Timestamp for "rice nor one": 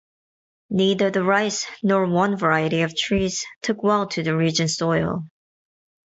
1.21-2.35